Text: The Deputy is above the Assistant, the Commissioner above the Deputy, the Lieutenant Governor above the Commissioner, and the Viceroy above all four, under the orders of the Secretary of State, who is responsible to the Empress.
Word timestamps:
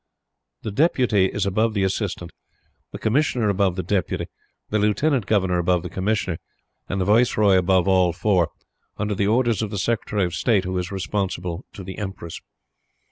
The 0.63 0.71
Deputy 0.71 1.25
is 1.27 1.45
above 1.45 1.75
the 1.75 1.83
Assistant, 1.83 2.31
the 2.91 2.97
Commissioner 2.97 3.49
above 3.49 3.75
the 3.75 3.83
Deputy, 3.83 4.25
the 4.71 4.79
Lieutenant 4.79 5.27
Governor 5.27 5.59
above 5.59 5.83
the 5.83 5.91
Commissioner, 5.91 6.39
and 6.89 6.99
the 6.99 7.05
Viceroy 7.05 7.55
above 7.55 7.87
all 7.87 8.11
four, 8.11 8.49
under 8.97 9.13
the 9.13 9.27
orders 9.27 9.61
of 9.61 9.69
the 9.69 9.77
Secretary 9.77 10.23
of 10.25 10.33
State, 10.33 10.63
who 10.63 10.75
is 10.79 10.91
responsible 10.91 11.65
to 11.73 11.83
the 11.83 11.99
Empress. 11.99 12.41